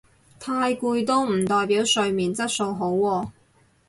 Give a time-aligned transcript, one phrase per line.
[0.39, 3.29] 太攰都唔代表睡眠質素好喎